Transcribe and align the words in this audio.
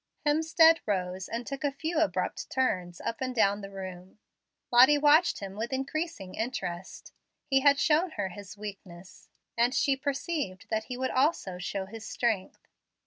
Hemstead 0.25 0.79
rose 0.87 1.27
and 1.27 1.45
took 1.45 1.63
a 1.63 1.71
few 1.71 1.99
abrupt 1.99 2.49
turns 2.49 2.99
up 3.01 3.21
and 3.21 3.35
down 3.35 3.61
the 3.61 3.69
room. 3.69 4.17
Lottie 4.71 4.97
watched 4.97 5.41
him 5.41 5.53
with 5.55 5.71
increasing 5.71 6.33
interest. 6.33 7.13
He 7.45 7.59
had 7.59 7.77
shown 7.79 8.09
her 8.13 8.29
his 8.29 8.57
weakness, 8.57 9.29
and 9.55 9.75
she 9.75 9.95
perceived 9.95 10.69
that 10.71 10.85
he 10.85 10.97
would 10.97 11.11
also 11.11 11.59
show 11.59 11.85
his 11.85 12.03
strength. 12.03 12.67